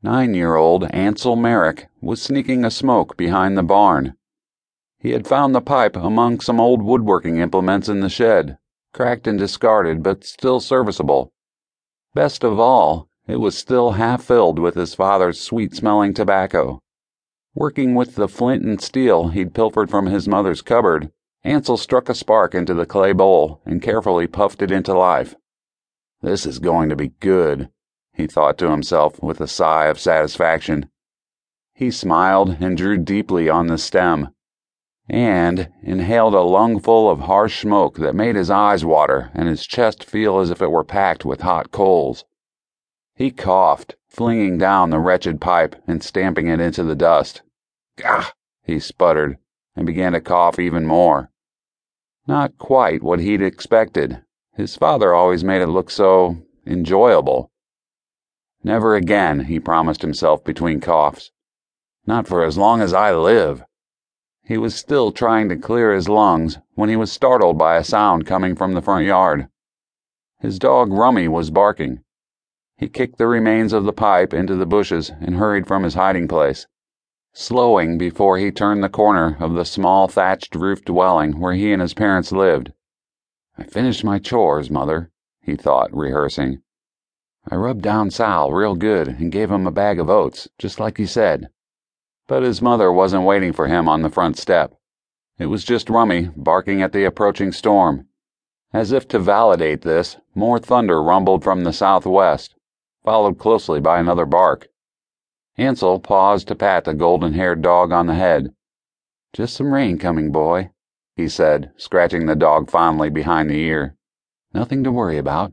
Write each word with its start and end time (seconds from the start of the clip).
Nine 0.00 0.32
year 0.32 0.54
old 0.54 0.84
Ansel 0.92 1.34
Marric 1.34 1.88
was 2.00 2.22
sneaking 2.22 2.64
a 2.64 2.70
smoke 2.70 3.16
behind 3.16 3.58
the 3.58 3.64
barn. 3.64 4.14
He 5.00 5.10
had 5.10 5.26
found 5.26 5.56
the 5.56 5.60
pipe 5.60 5.96
among 5.96 6.38
some 6.38 6.60
old 6.60 6.82
woodworking 6.82 7.38
implements 7.38 7.88
in 7.88 7.98
the 7.98 8.08
shed, 8.08 8.58
cracked 8.92 9.26
and 9.26 9.36
discarded, 9.36 10.04
but 10.04 10.22
still 10.22 10.60
serviceable. 10.60 11.32
Best 12.14 12.44
of 12.44 12.60
all, 12.60 13.08
it 13.26 13.40
was 13.40 13.58
still 13.58 13.92
half 13.92 14.22
filled 14.22 14.60
with 14.60 14.76
his 14.76 14.94
father's 14.94 15.40
sweet 15.40 15.74
smelling 15.74 16.14
tobacco. 16.14 16.78
Working 17.56 17.96
with 17.96 18.14
the 18.14 18.28
flint 18.28 18.62
and 18.62 18.80
steel 18.80 19.30
he'd 19.30 19.52
pilfered 19.52 19.90
from 19.90 20.06
his 20.06 20.28
mother's 20.28 20.62
cupboard, 20.62 21.10
Ansel 21.42 21.76
struck 21.76 22.08
a 22.08 22.14
spark 22.14 22.54
into 22.54 22.72
the 22.72 22.86
clay 22.86 23.12
bowl 23.12 23.62
and 23.66 23.82
carefully 23.82 24.28
puffed 24.28 24.62
it 24.62 24.70
into 24.70 24.96
life. 24.96 25.34
This 26.22 26.46
is 26.46 26.60
going 26.60 26.88
to 26.88 26.96
be 26.96 27.14
good 27.18 27.68
he 28.18 28.26
thought 28.26 28.58
to 28.58 28.70
himself 28.70 29.22
with 29.22 29.40
a 29.40 29.46
sigh 29.46 29.86
of 29.86 29.98
satisfaction. 29.98 30.90
He 31.72 31.90
smiled 31.92 32.56
and 32.60 32.76
drew 32.76 32.98
deeply 32.98 33.48
on 33.48 33.68
the 33.68 33.78
stem, 33.78 34.34
and 35.08 35.72
inhaled 35.82 36.34
a 36.34 36.42
lungful 36.42 37.08
of 37.08 37.20
harsh 37.20 37.62
smoke 37.62 37.96
that 37.98 38.16
made 38.16 38.34
his 38.34 38.50
eyes 38.50 38.84
water 38.84 39.30
and 39.34 39.48
his 39.48 39.64
chest 39.64 40.02
feel 40.02 40.40
as 40.40 40.50
if 40.50 40.60
it 40.60 40.72
were 40.72 40.82
packed 40.82 41.24
with 41.24 41.42
hot 41.42 41.70
coals. 41.70 42.24
He 43.14 43.30
coughed, 43.30 43.94
flinging 44.08 44.58
down 44.58 44.90
the 44.90 44.98
wretched 44.98 45.40
pipe 45.40 45.76
and 45.86 46.02
stamping 46.02 46.48
it 46.48 46.60
into 46.60 46.82
the 46.82 46.96
dust. 46.96 47.42
Gah! 47.96 48.32
he 48.64 48.80
sputtered, 48.80 49.38
and 49.76 49.86
began 49.86 50.12
to 50.12 50.20
cough 50.20 50.58
even 50.58 50.86
more. 50.86 51.30
Not 52.26 52.58
quite 52.58 53.00
what 53.00 53.20
he'd 53.20 53.42
expected. 53.42 54.24
His 54.54 54.76
father 54.76 55.14
always 55.14 55.44
made 55.44 55.62
it 55.62 55.68
look 55.68 55.88
so 55.88 56.38
enjoyable. 56.66 57.52
Never 58.68 58.96
again, 58.96 59.46
he 59.46 59.58
promised 59.58 60.02
himself 60.02 60.44
between 60.44 60.82
coughs. 60.82 61.30
Not 62.06 62.28
for 62.28 62.44
as 62.44 62.58
long 62.58 62.82
as 62.82 62.92
I 62.92 63.14
live. 63.14 63.64
He 64.44 64.58
was 64.58 64.74
still 64.74 65.10
trying 65.10 65.48
to 65.48 65.56
clear 65.56 65.94
his 65.94 66.06
lungs 66.06 66.58
when 66.74 66.90
he 66.90 66.94
was 66.94 67.10
startled 67.10 67.56
by 67.56 67.76
a 67.76 67.82
sound 67.82 68.26
coming 68.26 68.54
from 68.54 68.74
the 68.74 68.82
front 68.82 69.06
yard. 69.06 69.48
His 70.40 70.58
dog 70.58 70.92
Rummy 70.92 71.28
was 71.28 71.50
barking. 71.50 72.00
He 72.76 72.90
kicked 72.90 73.16
the 73.16 73.26
remains 73.26 73.72
of 73.72 73.84
the 73.84 73.92
pipe 73.94 74.34
into 74.34 74.54
the 74.54 74.66
bushes 74.66 75.10
and 75.18 75.36
hurried 75.36 75.66
from 75.66 75.82
his 75.82 75.94
hiding 75.94 76.28
place, 76.28 76.66
slowing 77.32 77.96
before 77.96 78.36
he 78.36 78.50
turned 78.50 78.84
the 78.84 78.90
corner 78.90 79.38
of 79.40 79.54
the 79.54 79.64
small 79.64 80.08
thatched 80.08 80.54
roof 80.54 80.84
dwelling 80.84 81.40
where 81.40 81.54
he 81.54 81.72
and 81.72 81.80
his 81.80 81.94
parents 81.94 82.32
lived. 82.32 82.74
I 83.56 83.62
finished 83.62 84.04
my 84.04 84.18
chores, 84.18 84.68
mother, 84.70 85.10
he 85.40 85.56
thought, 85.56 85.88
rehearsing. 85.96 86.60
I 87.50 87.56
rubbed 87.56 87.82
down 87.82 88.10
Sal 88.10 88.52
real 88.52 88.74
good 88.74 89.08
and 89.08 89.32
gave 89.32 89.50
him 89.50 89.66
a 89.66 89.70
bag 89.70 89.98
of 89.98 90.10
oats, 90.10 90.48
just 90.58 90.78
like 90.78 90.98
he 90.98 91.06
said. 91.06 91.48
But 92.26 92.42
his 92.42 92.60
mother 92.60 92.92
wasn't 92.92 93.24
waiting 93.24 93.54
for 93.54 93.68
him 93.68 93.88
on 93.88 94.02
the 94.02 94.10
front 94.10 94.36
step. 94.36 94.74
It 95.38 95.46
was 95.46 95.64
just 95.64 95.88
Rummy 95.88 96.30
barking 96.36 96.82
at 96.82 96.92
the 96.92 97.04
approaching 97.04 97.52
storm. 97.52 98.06
As 98.72 98.92
if 98.92 99.08
to 99.08 99.18
validate 99.18 99.80
this, 99.80 100.18
more 100.34 100.58
thunder 100.58 101.02
rumbled 101.02 101.42
from 101.42 101.64
the 101.64 101.72
southwest, 101.72 102.54
followed 103.02 103.38
closely 103.38 103.80
by 103.80 103.98
another 103.98 104.26
bark. 104.26 104.68
Ansel 105.56 106.00
paused 106.00 106.48
to 106.48 106.54
pat 106.54 106.84
the 106.84 106.92
golden 106.92 107.32
haired 107.32 107.62
dog 107.62 107.92
on 107.92 108.06
the 108.06 108.14
head. 108.14 108.52
Just 109.32 109.56
some 109.56 109.72
rain 109.72 109.96
coming, 109.96 110.30
boy, 110.30 110.70
he 111.16 111.28
said, 111.28 111.72
scratching 111.78 112.26
the 112.26 112.36
dog 112.36 112.70
fondly 112.70 113.08
behind 113.08 113.48
the 113.48 113.58
ear. 113.58 113.96
Nothing 114.52 114.84
to 114.84 114.92
worry 114.92 115.16
about. 115.16 115.52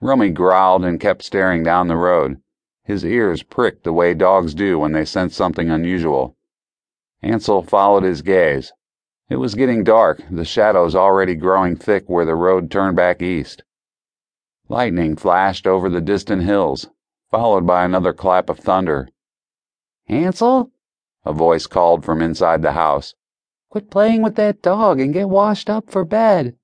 Rummy 0.00 0.30
growled 0.30 0.84
and 0.84 1.00
kept 1.00 1.22
staring 1.22 1.64
down 1.64 1.88
the 1.88 1.96
road. 1.96 2.40
His 2.84 3.04
ears 3.04 3.42
pricked 3.42 3.84
the 3.84 3.92
way 3.92 4.14
dogs 4.14 4.54
do 4.54 4.78
when 4.78 4.92
they 4.92 5.04
sense 5.04 5.34
something 5.34 5.70
unusual. 5.70 6.36
Ansel 7.20 7.62
followed 7.62 8.04
his 8.04 8.22
gaze. 8.22 8.72
It 9.28 9.36
was 9.36 9.56
getting 9.56 9.84
dark, 9.84 10.22
the 10.30 10.44
shadows 10.44 10.94
already 10.94 11.34
growing 11.34 11.76
thick 11.76 12.08
where 12.08 12.24
the 12.24 12.34
road 12.36 12.70
turned 12.70 12.96
back 12.96 13.20
east. 13.20 13.62
Lightning 14.68 15.16
flashed 15.16 15.66
over 15.66 15.90
the 15.90 16.00
distant 16.00 16.42
hills, 16.42 16.88
followed 17.30 17.66
by 17.66 17.84
another 17.84 18.12
clap 18.12 18.48
of 18.48 18.58
thunder. 18.58 19.08
Ansel? 20.08 20.70
A 21.24 21.32
voice 21.32 21.66
called 21.66 22.04
from 22.04 22.22
inside 22.22 22.62
the 22.62 22.72
house. 22.72 23.14
Quit 23.68 23.90
playing 23.90 24.22
with 24.22 24.36
that 24.36 24.62
dog 24.62 25.00
and 25.00 25.12
get 25.12 25.28
washed 25.28 25.68
up 25.68 25.90
for 25.90 26.04
bed. 26.04 26.56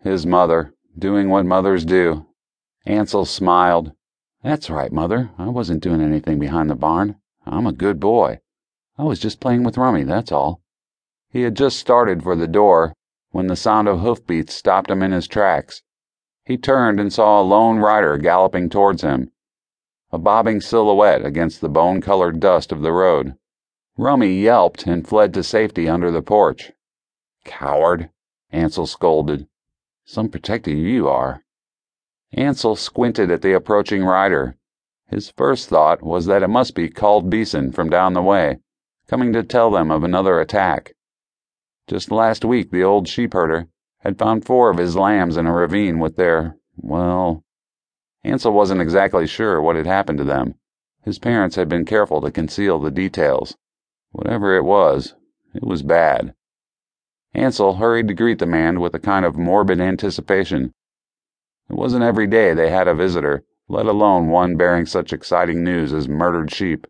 His 0.00 0.26
mother, 0.26 0.74
doing 0.98 1.28
what 1.28 1.46
mothers 1.46 1.84
do, 1.84 2.26
Ansel 2.86 3.24
smiled. 3.24 3.92
That's 4.42 4.68
right, 4.68 4.92
Mother. 4.92 5.30
I 5.38 5.48
wasn't 5.48 5.82
doing 5.82 6.02
anything 6.02 6.38
behind 6.38 6.68
the 6.68 6.74
barn. 6.74 7.16
I'm 7.46 7.66
a 7.66 7.72
good 7.72 7.98
boy. 7.98 8.40
I 8.98 9.04
was 9.04 9.18
just 9.18 9.40
playing 9.40 9.64
with 9.64 9.78
Rummy, 9.78 10.04
that's 10.04 10.30
all. 10.30 10.60
He 11.30 11.42
had 11.42 11.56
just 11.56 11.78
started 11.78 12.22
for 12.22 12.36
the 12.36 12.46
door 12.46 12.94
when 13.30 13.46
the 13.46 13.56
sound 13.56 13.88
of 13.88 14.00
hoofbeats 14.00 14.54
stopped 14.54 14.90
him 14.90 15.02
in 15.02 15.12
his 15.12 15.26
tracks. 15.26 15.82
He 16.44 16.56
turned 16.56 17.00
and 17.00 17.12
saw 17.12 17.40
a 17.40 17.42
lone 17.42 17.78
rider 17.78 18.18
galloping 18.18 18.68
towards 18.68 19.02
him, 19.02 19.32
a 20.12 20.18
bobbing 20.18 20.60
silhouette 20.60 21.24
against 21.24 21.60
the 21.60 21.68
bone 21.68 22.00
colored 22.00 22.38
dust 22.38 22.70
of 22.70 22.82
the 22.82 22.92
road. 22.92 23.34
Rummy 23.96 24.40
yelped 24.40 24.86
and 24.86 25.08
fled 25.08 25.32
to 25.34 25.42
safety 25.42 25.88
under 25.88 26.10
the 26.10 26.22
porch. 26.22 26.70
Coward, 27.44 28.10
Ansel 28.52 28.86
scolded. 28.86 29.48
Some 30.04 30.28
protector 30.28 30.70
you 30.70 31.08
are. 31.08 31.44
Ansel 32.36 32.74
squinted 32.74 33.30
at 33.30 33.42
the 33.42 33.52
approaching 33.52 34.04
rider. 34.04 34.56
His 35.06 35.30
first 35.30 35.68
thought 35.68 36.02
was 36.02 36.26
that 36.26 36.42
it 36.42 36.48
must 36.48 36.74
be 36.74 36.88
Called 36.88 37.30
Beeson 37.30 37.70
from 37.70 37.88
down 37.88 38.14
the 38.14 38.22
way, 38.22 38.58
coming 39.06 39.32
to 39.32 39.44
tell 39.44 39.70
them 39.70 39.92
of 39.92 40.02
another 40.02 40.40
attack. 40.40 40.94
Just 41.86 42.10
last 42.10 42.44
week 42.44 42.72
the 42.72 42.82
old 42.82 43.06
sheepherder 43.06 43.68
had 44.00 44.18
found 44.18 44.44
four 44.44 44.68
of 44.68 44.78
his 44.78 44.96
lambs 44.96 45.36
in 45.36 45.46
a 45.46 45.52
ravine 45.52 46.00
with 46.00 46.16
their, 46.16 46.56
well, 46.76 47.44
Ansel 48.24 48.52
wasn't 48.52 48.80
exactly 48.80 49.28
sure 49.28 49.62
what 49.62 49.76
had 49.76 49.86
happened 49.86 50.18
to 50.18 50.24
them. 50.24 50.54
His 51.02 51.20
parents 51.20 51.54
had 51.54 51.68
been 51.68 51.84
careful 51.84 52.20
to 52.22 52.32
conceal 52.32 52.80
the 52.80 52.90
details. 52.90 53.56
Whatever 54.10 54.56
it 54.56 54.64
was, 54.64 55.14
it 55.54 55.62
was 55.62 55.82
bad. 55.82 56.34
Ansel 57.32 57.74
hurried 57.74 58.08
to 58.08 58.14
greet 58.14 58.40
the 58.40 58.46
man 58.46 58.80
with 58.80 58.94
a 58.94 58.98
kind 58.98 59.24
of 59.24 59.36
morbid 59.36 59.80
anticipation 59.80 60.72
it 61.70 61.76
wasn't 61.76 62.04
every 62.04 62.26
day 62.26 62.52
they 62.54 62.70
had 62.70 62.88
a 62.88 62.94
visitor, 62.94 63.42
let 63.68 63.86
alone 63.86 64.28
one 64.28 64.56
bearing 64.56 64.86
such 64.86 65.12
exciting 65.12 65.64
news 65.64 65.92
as 65.92 66.08
murdered 66.08 66.52
sheep. 66.52 66.86